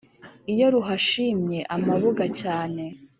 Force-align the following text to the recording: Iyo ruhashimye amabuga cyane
Iyo 0.53 0.67
ruhashimye 0.73 1.59
amabuga 1.75 2.23
cyane 2.41 2.83